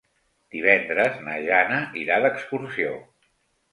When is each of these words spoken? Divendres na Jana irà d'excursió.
Divendres 0.55 1.19
na 1.27 1.37
Jana 1.49 1.77
irà 2.05 2.19
d'excursió. 2.25 2.97